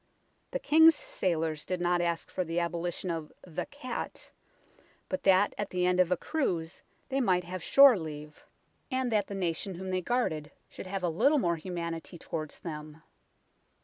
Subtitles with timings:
[0.49, 4.31] The King's sailors did not ask for the abolition of" the cat,"
[5.09, 8.43] but that at the end of a cruise they might have shore leave,
[8.89, 11.57] and that the nation 124 UNKNOWN LONDON whom they guarded should have a little more
[11.57, 13.03] humanity towards them.